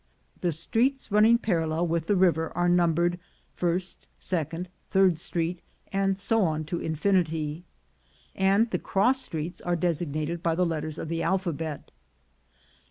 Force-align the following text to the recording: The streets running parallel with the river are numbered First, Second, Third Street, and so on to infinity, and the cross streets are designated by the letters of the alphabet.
The 0.39 0.51
streets 0.51 1.11
running 1.11 1.37
parallel 1.37 1.85
with 1.85 2.07
the 2.07 2.15
river 2.15 2.51
are 2.57 2.67
numbered 2.67 3.19
First, 3.53 4.07
Second, 4.17 4.67
Third 4.89 5.19
Street, 5.19 5.61
and 5.93 6.17
so 6.17 6.41
on 6.43 6.63
to 6.63 6.79
infinity, 6.79 7.65
and 8.33 8.67
the 8.71 8.79
cross 8.79 9.21
streets 9.21 9.61
are 9.61 9.75
designated 9.75 10.41
by 10.41 10.55
the 10.55 10.65
letters 10.65 10.97
of 10.97 11.07
the 11.07 11.21
alphabet. 11.21 11.91